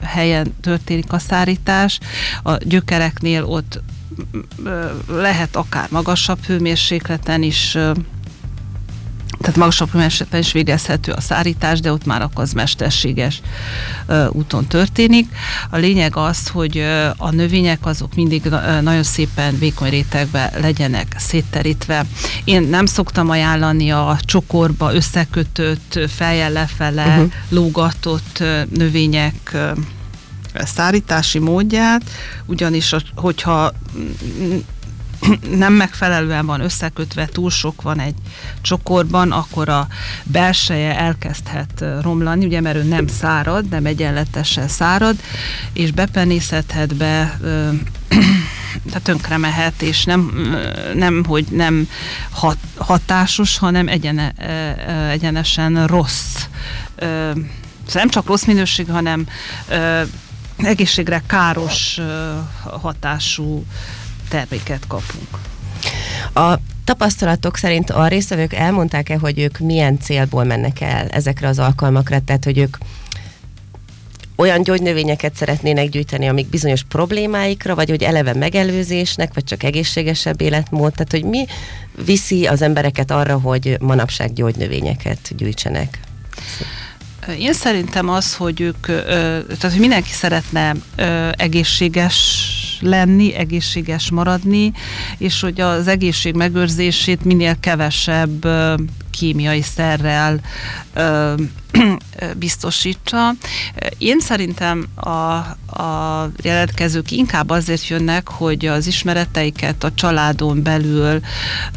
helyen 0.02 0.54
történik 0.60 1.12
a 1.12 1.18
szárítás, 1.18 1.98
a 2.42 2.56
gyökereknél 2.56 3.44
ott 3.44 3.82
lehet 5.08 5.56
akár 5.56 5.88
magasabb 5.90 6.44
hőmérsékleten 6.44 7.42
is 7.42 7.78
tehát 9.46 9.60
magasabb 9.60 9.94
esetben 9.94 10.40
is 10.40 10.52
végezhető 10.52 11.12
a 11.12 11.20
szárítás, 11.20 11.80
de 11.80 11.92
ott 11.92 12.04
már 12.04 12.22
akkor 12.22 12.42
az 12.42 12.52
mesterséges 12.52 13.40
úton 14.30 14.66
történik. 14.66 15.28
A 15.70 15.76
lényeg 15.76 16.16
az, 16.16 16.48
hogy 16.48 16.78
a 17.16 17.30
növények 17.30 17.86
azok 17.86 18.14
mindig 18.14 18.42
nagyon 18.80 19.02
szépen 19.02 19.58
vékony 19.58 19.90
rétegbe 19.90 20.52
legyenek 20.60 21.14
szétterítve. 21.18 22.04
Én 22.44 22.62
nem 22.62 22.86
szoktam 22.86 23.30
ajánlani 23.30 23.90
a 23.90 24.18
csokorba 24.24 24.94
összekötött, 24.94 25.98
fejjel 26.08 26.52
lefele 26.52 27.06
uh-huh. 27.06 27.32
lógatott 27.48 28.42
növények 28.70 29.50
uh, 29.54 29.70
szárítási 30.64 31.38
módját, 31.38 32.02
ugyanis 32.46 32.94
hogyha 33.14 33.72
nem 35.64 35.72
megfelelően 35.72 36.46
van 36.46 36.60
összekötve, 36.60 37.26
túl 37.26 37.50
sok 37.50 37.82
van 37.82 38.00
egy 38.00 38.14
csokorban, 38.60 39.32
akkor 39.32 39.68
a 39.68 39.86
belseje 40.22 40.98
elkezdhet 40.98 41.84
romlani, 42.00 42.44
ugye 42.44 42.60
mert 42.60 42.76
ő 42.76 42.82
nem 42.82 43.06
szárad, 43.06 43.68
nem 43.68 43.86
egyenletesen 43.86 44.68
szárad, 44.68 45.16
és 45.72 45.90
bepenészedhet 45.90 46.96
be 46.96 47.38
tehát 48.86 49.02
tönkre 49.02 49.36
mehet, 49.36 49.82
és 49.82 50.04
nem, 50.04 50.50
nem 50.94 51.24
hogy 51.24 51.46
nem 51.50 51.88
hat, 52.30 52.58
hatásos, 52.76 53.58
hanem 53.58 53.88
egyene, 53.88 54.32
egyenesen 55.10 55.86
rossz. 55.86 56.46
Szóval 56.96 57.92
nem 57.92 58.08
csak 58.08 58.26
rossz 58.26 58.44
minőség, 58.44 58.90
hanem 58.90 59.26
egészségre 60.56 61.22
káros 61.26 62.00
hatású 62.62 63.64
terméket 64.28 64.86
kapunk. 64.86 65.28
A 66.34 66.58
tapasztalatok 66.84 67.56
szerint 67.56 67.90
a 67.90 68.06
résztvevők 68.06 68.52
elmondták-e, 68.52 69.18
hogy 69.18 69.38
ők 69.38 69.58
milyen 69.58 69.98
célból 70.00 70.44
mennek 70.44 70.80
el 70.80 71.08
ezekre 71.08 71.48
az 71.48 71.58
alkalmakra, 71.58 72.20
tehát 72.20 72.44
hogy 72.44 72.58
ők 72.58 72.76
olyan 74.36 74.62
gyógynövényeket 74.62 75.36
szeretnének 75.36 75.88
gyűjteni, 75.88 76.28
amik 76.28 76.46
bizonyos 76.46 76.82
problémáikra, 76.82 77.74
vagy 77.74 77.88
hogy 77.88 78.02
eleve 78.02 78.34
megelőzésnek, 78.34 79.34
vagy 79.34 79.44
csak 79.44 79.62
egészségesebb 79.62 80.40
életmód, 80.40 80.92
tehát 80.92 81.10
hogy 81.10 81.24
mi, 81.24 81.46
viszi 82.04 82.46
az 82.46 82.62
embereket 82.62 83.10
arra, 83.10 83.38
hogy 83.38 83.76
manapság 83.80 84.32
gyógynövényeket 84.32 85.18
gyűjtsenek? 85.36 86.00
Én 87.38 87.52
szerintem 87.52 88.08
az, 88.08 88.34
hogy 88.34 88.60
ők, 88.60 88.86
tehát 88.86 89.70
hogy 89.70 89.80
mindenki 89.80 90.10
szeretne 90.12 90.74
egészséges 91.32 92.50
lenni, 92.80 93.34
egészséges 93.34 94.10
maradni, 94.10 94.72
és 95.18 95.40
hogy 95.40 95.60
az 95.60 95.88
egészség 95.88 96.34
megőrzését 96.34 97.24
minél 97.24 97.56
kevesebb 97.60 98.46
kémiai 99.10 99.62
szerrel 99.62 100.40
biztosítsa. 102.36 103.30
Én 103.98 104.20
szerintem 104.20 104.86
a, 104.94 105.10
a 105.80 106.30
jelentkezők 106.42 107.10
inkább 107.10 107.50
azért 107.50 107.88
jönnek, 107.88 108.28
hogy 108.28 108.66
az 108.66 108.86
ismereteiket 108.86 109.84
a 109.84 109.94
családon 109.94 110.62
belül 110.62 111.20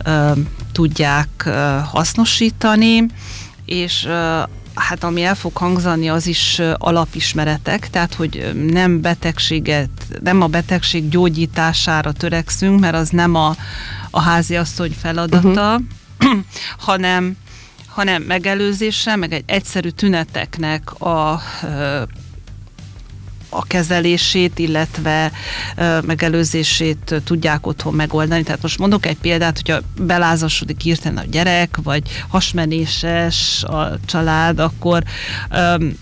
ö, 0.05 0.31
tudják 0.71 1.43
ö, 1.45 1.77
hasznosítani, 1.91 3.05
és 3.65 4.07
hát 4.79 5.03
ami 5.03 5.23
el 5.23 5.35
fog 5.35 5.57
hangzani, 5.57 6.09
az 6.09 6.27
is 6.27 6.61
alapismeretek, 6.77 7.89
tehát 7.89 8.13
hogy 8.13 8.51
nem 8.71 9.01
betegséget, 9.01 9.89
nem 10.23 10.41
a 10.41 10.47
betegség 10.47 11.09
gyógyítására 11.09 12.11
törekszünk, 12.11 12.79
mert 12.79 12.95
az 12.95 13.09
nem 13.09 13.35
a, 13.35 13.55
a 14.09 14.21
háziasszony 14.21 14.95
feladata, 15.01 15.81
uh-huh. 16.19 16.41
hanem 16.87 17.37
hanem 17.89 18.21
megelőzése, 18.21 19.15
meg 19.15 19.33
egy 19.33 19.43
egyszerű 19.45 19.89
tüneteknek 19.89 20.91
a 21.01 21.41
a 23.49 23.65
kezelését, 23.67 24.59
illetve 24.59 25.31
megelőzését 26.05 27.21
tudják 27.23 27.67
otthon 27.67 27.93
megoldani. 27.93 28.43
Tehát 28.43 28.61
most 28.61 28.79
mondok 28.79 29.05
egy 29.05 29.17
példát, 29.17 29.55
hogyha 29.55 29.81
belázasodik 30.01 30.85
írten 30.85 31.17
a 31.17 31.23
gyerek, 31.23 31.77
vagy 31.83 32.03
hasmenéses 32.27 33.63
a 33.63 33.99
család, 34.05 34.59
akkor 34.59 35.03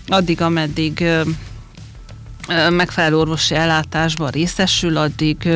addig, 0.06 0.40
ameddig 0.40 1.04
megfelelő 2.70 3.16
orvosi 3.16 3.54
ellátásban 3.54 4.30
részesül, 4.30 4.96
addig 4.96 5.48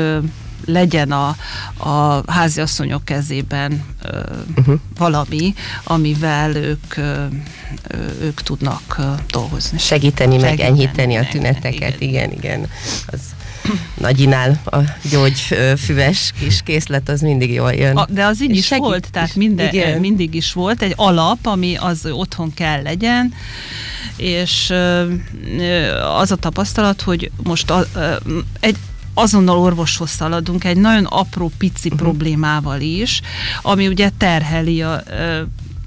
legyen 0.65 1.13
a, 1.13 1.37
a 1.77 2.23
háziasszonyok 2.33 3.05
kezében 3.05 3.85
ö, 4.03 4.21
uh-huh. 4.57 4.81
valami, 4.99 5.55
amivel 5.85 6.57
ők, 6.57 6.97
ö, 6.97 7.25
ők 8.21 8.43
tudnak 8.43 8.97
ö, 8.99 9.03
dolgozni. 9.31 9.79
Segíteni, 9.79 10.39
Segíteni, 10.39 10.57
meg 10.57 10.61
enyhíteni 10.61 11.17
a 11.17 11.27
tüneteket, 11.31 12.01
igen, 12.01 12.31
igen. 12.31 12.33
igen. 12.33 12.69
Az 13.07 13.21
nagyinál 13.95 14.61
a 14.65 14.77
gyógyfüves 15.11 16.33
kis 16.39 16.63
készlet 16.63 17.09
az 17.09 17.21
mindig 17.21 17.53
jól 17.53 17.73
jön. 17.73 17.97
A, 17.97 18.07
de 18.11 18.25
az 18.25 18.43
így 18.43 18.57
is 18.57 18.67
segít, 18.67 18.85
volt, 18.85 19.11
tehát 19.11 19.35
minden, 19.35 19.69
igen. 19.69 20.01
mindig 20.01 20.35
is 20.35 20.53
volt 20.53 20.83
egy 20.83 20.93
alap, 20.97 21.47
ami 21.47 21.77
az 21.77 22.07
otthon 22.11 22.55
kell 22.55 22.83
legyen, 22.83 23.35
és 24.17 24.73
az 26.19 26.31
a 26.31 26.37
tapasztalat, 26.37 27.01
hogy 27.01 27.31
most 27.43 27.71
a, 27.71 27.87
egy 28.61 28.77
azonnal 29.15 29.59
orvoshoz 29.59 30.11
szaladunk 30.11 30.65
egy 30.65 30.77
nagyon 30.77 31.05
apró, 31.05 31.51
pici 31.59 31.89
uh-huh. 31.89 32.03
problémával 32.03 32.81
is, 32.81 33.21
ami 33.63 33.89
ugye 33.89 34.11
terheli 34.19 34.83
a, 34.83 35.03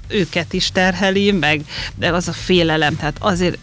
őket 0.08 0.52
is 0.52 0.70
terheli, 0.70 1.32
meg 1.32 1.64
de 1.94 2.10
az 2.12 2.28
a 2.28 2.32
félelem, 2.32 2.96
tehát 2.96 3.16
azért 3.20 3.58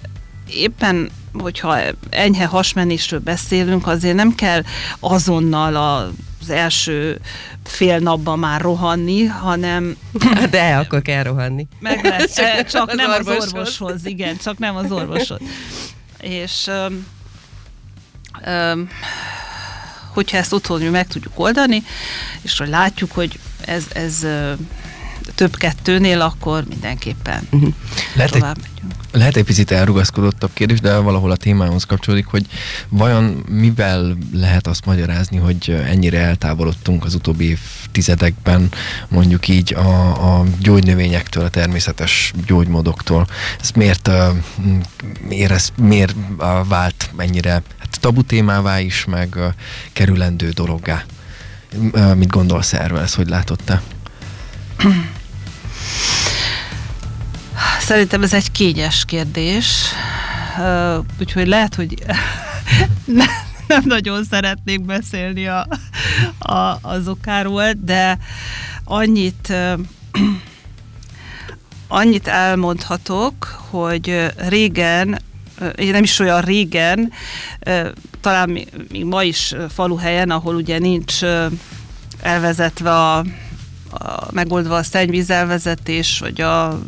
éppen 0.49 1.09
hogyha 1.33 1.77
enyhe 2.09 2.45
hasmenésről 2.45 3.19
beszélünk, 3.19 3.87
azért 3.87 4.15
nem 4.15 4.35
kell 4.35 4.63
azonnal 4.99 5.75
a 5.75 6.11
az 6.43 6.49
első 6.49 7.19
fél 7.63 7.99
napban 7.99 8.39
már 8.39 8.61
rohanni, 8.61 9.25
hanem... 9.25 9.97
De 10.49 10.75
akkor 10.75 11.01
kell 11.01 11.23
rohanni. 11.23 11.67
Meg 11.79 12.03
lehet, 12.03 12.33
csak, 12.35 12.65
csak 12.65 12.93
nem 12.93 13.09
az 13.09 13.17
orvoshoz. 13.17 13.43
az 13.43 13.53
orvoshoz, 13.53 14.05
igen, 14.05 14.37
csak 14.37 14.57
nem 14.57 14.75
az 14.75 14.91
orvoshoz. 14.91 15.39
És 16.19 16.67
um, 16.67 17.05
um, 18.47 18.89
hogyha 20.13 20.37
ezt 20.37 20.53
otthon 20.53 20.81
mi 20.81 20.87
meg 20.87 21.07
tudjuk 21.07 21.33
oldani, 21.35 21.83
és 22.41 22.57
hogy 22.57 22.69
látjuk, 22.69 23.11
hogy 23.11 23.39
ez, 23.65 23.83
ez 23.93 24.25
több 25.35 25.55
kettőnél, 25.55 26.21
akkor 26.21 26.63
mindenképpen 26.67 27.47
uh-huh. 27.51 27.73
lehet 28.15 28.31
tovább 28.31 28.57
egy, 28.57 28.63
megyünk. 28.71 28.92
Lehet 29.13 29.35
egy 29.35 29.43
picit 29.43 29.71
elrugaszkodottabb 29.71 30.49
kérdés, 30.53 30.79
de 30.79 30.97
valahol 30.97 31.31
a 31.31 31.35
témához 31.35 31.83
kapcsolódik, 31.83 32.25
hogy 32.25 32.45
vajon 32.89 33.43
mivel 33.49 34.17
lehet 34.33 34.67
azt 34.67 34.85
magyarázni, 34.85 35.37
hogy 35.37 35.69
ennyire 35.85 36.19
eltávolodtunk 36.19 37.05
az 37.05 37.13
utóbbi 37.13 37.45
évtizedekben 37.45 38.69
mondjuk 39.07 39.47
így 39.47 39.73
a, 39.73 40.39
a 40.39 40.43
gyógynövényektől, 40.59 41.43
a 41.43 41.49
természetes 41.49 42.33
gyógymódoktól. 42.45 43.27
Ez 43.61 43.71
miért, 43.71 44.09
miért, 45.27 45.51
ez, 45.51 45.69
miért 45.75 46.15
vált 46.67 47.09
ennyire 47.17 47.61
tabu 48.03 48.23
témává 48.23 48.79
is, 48.79 49.05
meg 49.05 49.37
kerülendő 49.93 50.49
dologgá. 50.49 51.03
Mit 52.15 52.29
gondolsz 52.29 52.73
erről, 52.73 52.99
ezt 52.99 53.15
hogy 53.15 53.29
látod 53.29 53.59
te? 53.63 53.81
Szerintem 57.83 58.23
ez 58.23 58.33
egy 58.33 58.51
kényes 58.51 59.05
kérdés, 59.05 59.83
úgyhogy 61.19 61.47
lehet, 61.47 61.75
hogy 61.75 61.95
ne, 63.05 63.25
nem 63.67 63.81
nagyon 63.85 64.23
szeretnék 64.23 64.85
beszélni 64.85 65.47
a, 65.47 65.67
a, 66.39 66.77
az 66.81 67.07
okáról, 67.07 67.71
de 67.77 68.17
annyit 68.83 69.53
annyit 71.87 72.27
elmondhatok, 72.27 73.63
hogy 73.69 74.31
régen 74.35 75.21
nem 75.75 76.03
is 76.03 76.19
olyan 76.19 76.41
régen, 76.41 77.11
talán 78.21 78.49
még 78.49 79.05
ma 79.05 79.23
is 79.23 79.55
faluhelyen, 79.69 80.29
ahol 80.29 80.55
ugye 80.55 80.79
nincs 80.79 81.23
elvezetve 82.21 82.91
a, 82.91 83.25
megoldva 84.31 84.75
a 84.75 84.83
szennyvízelvezetés, 84.83 86.19
vagy 86.19 86.41
a 86.41 86.79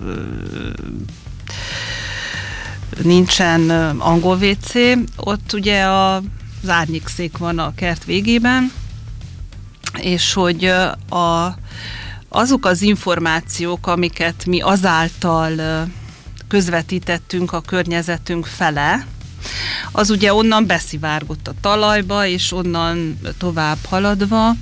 nincsen 3.04 3.70
angol 4.00 4.38
WC, 4.38 4.74
ott 5.16 5.54
ugye 5.54 5.84
a, 5.84 6.16
az 6.16 6.70
árnyékszék 6.70 7.38
van 7.38 7.60
a 7.60 7.76
kert 7.76 8.04
végében, 8.04 8.72
és 10.00 10.34
hogy 10.34 10.66
a, 11.10 11.58
azok 12.30 12.66
az 12.66 12.82
információk, 12.82 13.88
amiket 13.88 14.46
mi 14.46 14.62
azáltal 14.62 15.88
közvetítettünk 16.48 17.54
a 17.54 17.62
környezetünk 17.62 18.46
fele, 18.46 19.06
az 19.92 20.10
ugye 20.10 20.34
onnan 20.34 20.66
beszivárgott 20.66 21.48
a 21.48 21.54
talajba, 21.62 22.26
és 22.26 22.52
onnan 22.52 23.20
tovább 23.38 23.78
haladva 23.90 24.56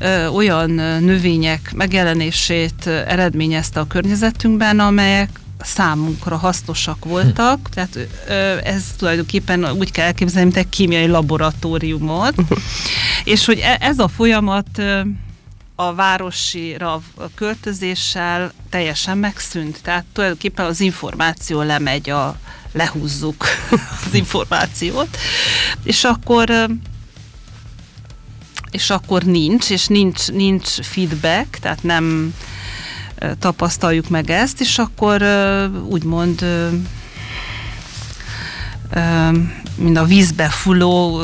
ö, 0.00 0.26
olyan 0.26 0.70
növények 1.00 1.72
megjelenését 1.74 2.86
eredményezte 2.86 3.80
a 3.80 3.86
környezetünkben, 3.86 4.80
amelyek 4.80 5.28
számunkra 5.60 6.36
hasznosak 6.36 7.04
voltak, 7.04 7.58
hm. 7.66 7.72
tehát 7.74 7.98
ö, 8.28 8.56
ez 8.68 8.84
tulajdonképpen 8.98 9.70
úgy 9.70 9.90
kell 9.90 10.06
elképzelni, 10.06 10.44
mint 10.44 10.56
egy 10.56 10.68
kémiai 10.68 11.06
laboratóriumot, 11.06 12.34
és 13.24 13.44
hogy 13.44 13.58
e, 13.58 13.76
ez 13.80 13.98
a 13.98 14.08
folyamat 14.08 14.68
ö, 14.76 15.00
a 15.80 15.94
városira 15.94 17.00
költözéssel 17.34 18.52
teljesen 18.70 19.18
megszűnt. 19.18 19.82
Tehát 19.82 20.04
tulajdonképpen 20.12 20.66
az 20.66 20.80
információ 20.80 21.62
lemegy, 21.62 22.10
a, 22.10 22.38
lehúzzuk 22.72 23.44
az 24.06 24.14
információt, 24.14 25.16
és 25.82 26.04
akkor 26.04 26.68
és 28.78 28.90
akkor 28.90 29.22
nincs, 29.22 29.70
és 29.70 29.86
nincs, 29.86 30.28
nincs 30.28 30.68
feedback, 30.80 31.56
tehát 31.56 31.82
nem 31.82 32.34
tapasztaljuk 33.38 34.08
meg 34.08 34.30
ezt, 34.30 34.60
és 34.60 34.78
akkor 34.78 35.22
úgymond 35.88 36.44
mint 39.74 39.98
a 39.98 40.04
vízbe 40.04 40.48
fulló 40.48 41.20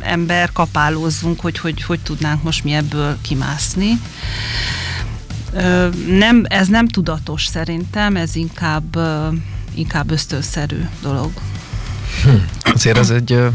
ember 0.00 0.52
kapálózzunk, 0.52 1.40
hogy, 1.40 1.58
hogy 1.58 1.82
hogy 1.82 2.00
tudnánk 2.00 2.42
most 2.42 2.64
mi 2.64 2.72
ebből 2.72 3.18
kimászni. 3.20 4.00
Nem, 6.06 6.44
ez 6.48 6.68
nem 6.68 6.88
tudatos 6.88 7.46
szerintem, 7.46 8.16
ez 8.16 8.36
inkább, 8.36 8.98
inkább 9.74 10.10
ösztönszerű 10.10 10.88
dolog. 11.02 11.30
Hm. 12.22 12.30
Azért 12.72 12.98
az 12.98 13.10
egy 13.10 13.32
uh, 13.32 13.46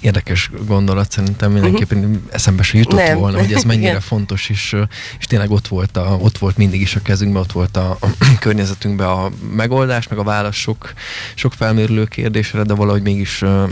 érdekes 0.00 0.50
gondolat, 0.66 1.10
szerintem 1.10 1.52
mindenképpen 1.52 1.98
uh-huh. 1.98 2.16
eszembe 2.30 2.62
se 2.62 2.78
jutott 2.78 2.98
Nem. 2.98 3.18
volna, 3.18 3.38
hogy 3.38 3.52
ez 3.52 3.62
mennyire 3.72 4.00
fontos, 4.00 4.48
és, 4.48 4.76
és 5.18 5.26
tényleg 5.26 5.50
ott 5.50 5.68
volt, 5.68 5.96
a, 5.96 6.16
ott 6.20 6.38
volt 6.38 6.56
mindig 6.56 6.80
is 6.80 6.96
a 6.96 7.02
kezünkben, 7.02 7.42
ott 7.42 7.52
volt 7.52 7.76
a, 7.76 7.96
a 8.00 8.06
környezetünkben 8.40 9.08
a 9.08 9.30
megoldás, 9.52 10.08
meg 10.08 10.18
a 10.18 10.22
válasz 10.22 10.54
sok, 10.54 10.92
sok 11.34 11.52
felmerülő 11.52 12.04
kérdésre, 12.04 12.62
de 12.62 12.74
valahogy 12.74 13.02
mégis 13.02 13.42
uh, 13.42 13.68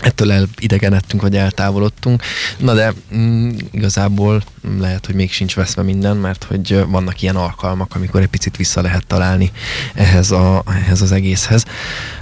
ettől 0.00 0.32
elidegenedtünk, 0.32 1.22
vagy 1.22 1.36
eltávolodtunk. 1.36 2.22
Na 2.58 2.74
de 2.74 2.92
mm, 3.14 3.50
igazából 3.70 4.42
lehet, 4.78 5.06
hogy 5.06 5.14
még 5.14 5.32
sincs 5.32 5.54
veszve 5.54 5.82
minden, 5.82 6.16
mert 6.16 6.44
hogy 6.44 6.84
vannak 6.88 7.22
ilyen 7.22 7.36
alkalmak, 7.36 7.94
amikor 7.94 8.20
egy 8.20 8.28
picit 8.28 8.56
vissza 8.56 8.82
lehet 8.82 9.06
találni 9.06 9.52
ehhez, 9.94 10.30
a, 10.30 10.62
ehhez 10.66 11.02
az 11.02 11.12
egészhez. 11.12 11.64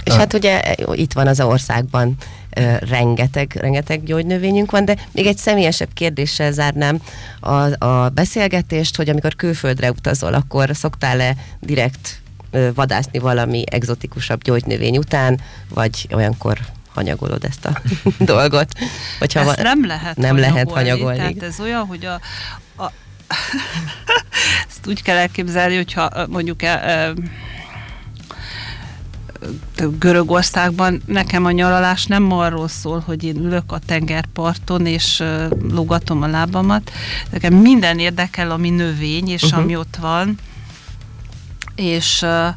És 0.03 0.13
hát 0.13 0.33
ugye 0.33 0.61
itt 0.93 1.13
van 1.13 1.27
az 1.27 1.39
országban 1.41 2.15
rengeteg, 2.79 3.57
rengeteg 3.59 4.03
gyógynövényünk 4.03 4.71
van, 4.71 4.85
de 4.85 4.97
még 5.11 5.25
egy 5.25 5.37
személyesebb 5.37 5.89
kérdéssel 5.93 6.51
zárnám 6.51 7.01
a, 7.39 7.85
a 7.85 8.09
beszélgetést, 8.09 8.95
hogy 8.95 9.09
amikor 9.09 9.35
külföldre 9.35 9.91
utazol, 9.91 10.33
akkor 10.33 10.69
szoktál-e 10.73 11.35
direkt 11.59 12.21
vadászni 12.73 13.19
valami 13.19 13.63
egzotikusabb 13.65 14.43
gyógynövény 14.43 14.97
után, 14.97 15.39
vagy 15.73 16.07
olyankor 16.13 16.59
hanyagolod 16.97 17.43
ezt 17.43 17.65
a 17.65 17.81
dolgot. 18.33 18.71
Hogyha 19.19 19.39
ezt 19.39 19.61
nem 19.61 19.85
lehet 19.85 20.17
nem 20.17 20.29
hanyagolni, 20.29 20.53
lehet 20.53 20.71
hanyagolni. 20.71 21.17
Tehát 21.17 21.43
ez 21.43 21.59
olyan, 21.59 21.85
hogy 21.85 22.05
a, 22.05 22.13
a 22.83 22.91
ezt 24.69 24.87
úgy 24.87 25.01
kell 25.01 25.17
elképzelni, 25.17 25.75
hogyha 25.75 26.09
mondjuk 26.27 26.61
el, 26.61 27.13
Görögországban 29.99 31.01
nekem 31.05 31.45
a 31.45 31.51
nyaralás 31.51 32.05
nem 32.05 32.31
arról 32.31 32.67
szól, 32.67 33.03
hogy 33.05 33.23
én 33.23 33.35
ülök 33.35 33.71
a 33.71 33.79
tengerparton 33.85 34.85
és 34.85 35.23
lógatom 35.69 36.21
a 36.21 36.27
lábamat. 36.27 36.91
Nekem 37.31 37.53
minden 37.53 37.99
érdekel, 37.99 38.51
ami 38.51 38.69
növény, 38.69 39.29
és 39.29 39.43
uh-huh. 39.43 39.59
ami 39.59 39.75
ott 39.75 39.95
van. 39.99 40.37
És 41.75 42.21
uh, 42.21 42.47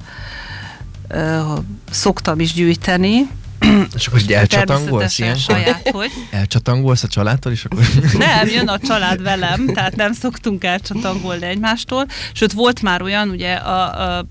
uh, 1.14 1.58
szoktam 1.90 2.40
is 2.40 2.52
gyűjteni, 2.52 3.28
és 3.96 4.06
akkor 4.06 4.20
így 4.20 4.32
elcsatangolsz 4.32 5.18
ilyen? 5.18 5.36
saját, 5.36 5.88
hogy? 5.88 6.10
Elcsatangolsz 6.30 7.02
a 7.02 7.08
családtól, 7.08 7.52
és 7.52 7.64
akkor... 7.64 7.84
Nem, 8.18 8.48
jön 8.48 8.68
a 8.68 8.78
család 8.78 9.22
velem, 9.22 9.66
tehát 9.66 9.96
nem 9.96 10.12
szoktunk 10.12 10.64
elcsatangolni 10.64 11.44
egymástól. 11.46 12.06
Sőt, 12.32 12.52
volt 12.52 12.82
már 12.82 13.02
olyan, 13.02 13.28
ugye 13.28 13.52
a, 13.54 14.16
a 14.16 14.26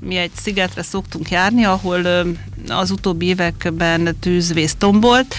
mi 0.00 0.16
egy 0.16 0.30
szigetre 0.34 0.82
szoktunk 0.82 1.30
járni, 1.30 1.64
ahol 1.64 2.06
az 2.68 2.90
utóbbi 2.90 3.26
években 3.26 4.16
tűzvész 4.20 4.74
tombolt, 4.78 5.34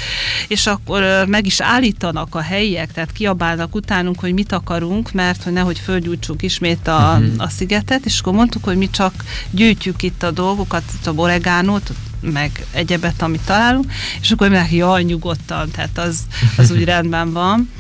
és 0.48 0.68
akkor 0.68 1.26
meg 1.28 1.46
is 1.46 1.62
állítanak 1.62 2.36
a 2.36 2.42
helyiek, 2.42 2.92
tehát 2.92 3.12
kiabálnak 3.12 3.76
utánunk, 3.76 4.20
hogy 4.20 4.34
mit 4.34 4.52
akarunk, 4.52 5.12
mert 5.12 5.44
hogy 5.44 5.54
nehogy 5.54 5.80
földgyújtsuk 5.80 6.44
ismét 6.44 6.88
a, 6.88 7.18
uh-huh. 7.20 7.34
a 7.38 7.50
szigetet, 7.50 8.06
és 8.06 8.20
akkor 8.20 8.34
mondtuk, 8.34 8.64
hogy 8.64 8.78
mi 8.78 8.90
csak 8.90 9.14
gyűjtjük 9.52 10.04
itt 10.04 10.24
a 10.24 10.32
dolgokat, 10.32 10.84
a 11.06 11.12
oregánót, 11.16 11.92
meg 12.22 12.66
egyebet, 12.72 13.22
amit 13.22 13.46
találunk, 13.46 13.92
és 14.22 14.32
akkor 14.32 14.48
mindenki 14.50 14.76
jaj, 14.76 15.04
nyugodtan, 15.04 15.72
tehát 15.72 15.98
az, 15.98 16.20
az 16.58 16.72
úgy 16.72 16.84
rendben 16.84 17.32
van. 17.34 17.72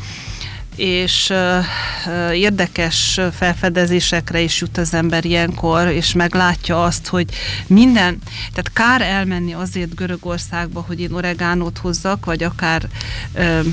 És 0.76 1.30
uh, 1.30 2.38
érdekes 2.38 3.20
felfedezésekre 3.38 4.40
is 4.40 4.62
jut 4.62 4.78
az 4.78 4.94
ember 4.94 5.26
ilyenkor, 5.26 5.88
és 5.88 6.14
meglátja 6.14 6.84
azt, 6.84 7.08
hogy 7.08 7.30
minden, 7.68 8.20
tehát 8.54 8.72
kár 8.74 9.02
elmenni 9.02 9.54
azért 9.54 9.96
Görögországba, 9.96 10.84
hogy 10.88 11.00
én 11.00 11.12
oregánót 11.12 11.78
hozzak, 11.78 12.26
vagy 12.26 12.44
akár 12.44 12.88
uh, 13.36 13.66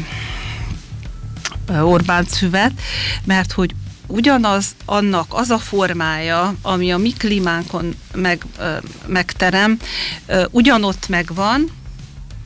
Orbán 1.83 2.25
szüvet, 2.25 2.73
mert 3.25 3.53
hogy 3.53 3.75
ugyanaz 4.07 4.75
annak 4.85 5.27
az 5.29 5.51
a 5.51 5.59
formája, 5.59 6.55
ami 6.63 6.93
a 6.93 6.99
mi 6.99 7.13
klímánkon 7.13 7.95
meg, 8.15 8.47
megterem, 9.07 9.79
ugyanott 10.51 11.09
megvan, 11.09 11.71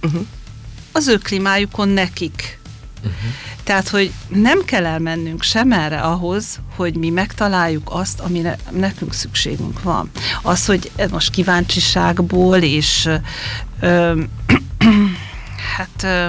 uh-huh. 0.03 0.27
az 0.93 1.09
ő 1.09 1.19
klímájukon 1.19 1.89
nekik. 1.89 2.59
Uh-huh. 2.99 3.15
Tehát, 3.69 3.89
hogy 3.89 4.13
nem 4.29 4.65
kell 4.65 4.87
elmennünk 4.87 5.43
sem 5.43 5.73
erre 5.73 6.01
ahhoz, 6.01 6.61
hogy 6.77 6.97
mi 6.97 7.11
megtaláljuk 7.11 7.89
azt, 7.93 8.21
amire 8.21 8.59
nekünk 8.71 9.13
szükségünk 9.15 9.83
van. 9.83 10.11
Az, 10.43 10.67
hogy 10.67 10.91
most 11.11 11.31
kíváncsiságból 11.31 12.59
és 12.59 13.09
ö, 13.81 14.21
hát 15.77 16.03
ö, 16.03 16.29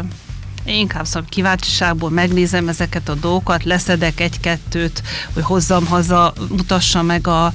én 0.63 0.79
inkább 0.79 1.05
szóval 1.05 1.29
kíváncsiságból 1.29 2.09
megnézem 2.09 2.67
ezeket 2.67 3.09
a 3.09 3.15
dolgokat, 3.15 3.63
leszedek 3.63 4.19
egy-kettőt, 4.19 5.03
hogy 5.33 5.43
hozzam 5.43 5.85
haza, 5.85 6.33
mutassa 6.49 7.01
meg 7.01 7.27
a, 7.27 7.45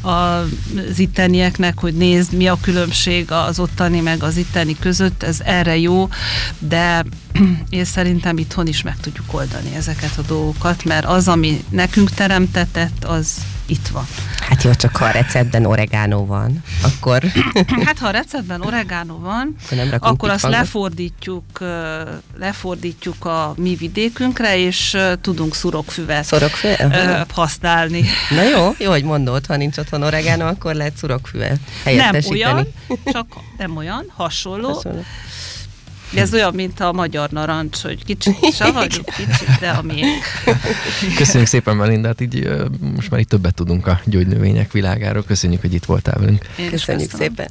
a, 0.00 0.10
az 0.10 0.98
ittenieknek, 0.98 1.78
hogy 1.78 1.94
nézd, 1.94 2.32
mi 2.32 2.48
a 2.48 2.58
különbség 2.60 3.30
az 3.32 3.58
ottani 3.58 4.00
meg 4.00 4.22
az 4.22 4.36
itteni 4.36 4.76
között, 4.78 5.22
ez 5.22 5.40
erre 5.44 5.76
jó, 5.78 6.08
de 6.58 7.04
én 7.70 7.84
szerintem 7.84 8.38
itthon 8.38 8.66
is 8.66 8.82
meg 8.82 9.00
tudjuk 9.00 9.34
oldani 9.34 9.74
ezeket 9.74 10.18
a 10.18 10.22
dolgokat, 10.22 10.84
mert 10.84 11.06
az, 11.06 11.28
ami 11.28 11.64
nekünk 11.70 12.10
teremtetett, 12.10 13.04
az 13.04 13.36
itt 13.70 13.88
van. 13.88 14.06
Hát 14.40 14.62
jó, 14.62 14.74
csak 14.74 14.96
ha 14.96 15.04
a 15.04 15.10
receptben 15.10 15.66
oregánó 15.66 16.26
van, 16.26 16.62
akkor... 16.82 17.22
Hát 17.86 17.98
ha 17.98 18.06
a 18.06 18.10
receptben 18.10 18.60
oregánó 18.60 19.18
van, 19.18 19.56
akkor, 19.64 19.76
nem 19.76 19.98
akkor 20.00 20.30
azt 20.30 20.42
lefordítjuk, 20.48 21.44
lefordítjuk 22.38 23.24
a 23.24 23.54
mi 23.56 23.74
vidékünkre, 23.74 24.58
és 24.58 24.96
tudunk 25.20 25.54
szurokfüvet 25.54 26.24
Szurokfüvet? 26.24 27.30
használni. 27.32 28.04
Na 28.30 28.42
jó, 28.42 28.74
jó, 28.78 28.90
hogy 28.90 29.04
mondod, 29.04 29.46
ha 29.46 29.56
nincs 29.56 29.76
otthon 29.76 30.02
oregánó, 30.02 30.46
akkor 30.46 30.74
lehet 30.74 30.96
szurokfüvet 30.96 31.58
helyettesíteni. 31.84 32.40
Nem 32.42 32.54
olyan, 32.54 32.66
csak 33.12 33.26
nem 33.58 33.76
olyan, 33.76 34.04
hasonló. 34.16 34.72
hasonló. 34.72 35.02
Ez 36.14 36.34
olyan, 36.34 36.54
mint 36.54 36.80
a 36.80 36.92
magyar 36.92 37.30
narancs, 37.30 37.76
hogy 37.82 38.04
kicsit 38.04 38.54
savanyú, 38.54 39.02
kicsit, 39.04 39.58
de 39.60 39.70
a 39.70 39.82
miénk. 39.82 40.22
Köszönjük 41.16 41.48
szépen, 41.48 41.76
Melindát, 41.76 42.20
így 42.20 42.50
most 42.94 43.10
már 43.10 43.20
itt 43.20 43.28
többet 43.28 43.54
tudunk 43.54 43.86
a 43.86 44.00
gyógynövények 44.04 44.72
világáról. 44.72 45.24
Köszönjük, 45.24 45.60
hogy 45.60 45.74
itt 45.74 45.84
voltál 45.84 46.18
velünk. 46.18 46.44
Én 46.58 46.70
Köszönjük 46.70 47.10
szépen. 47.10 47.50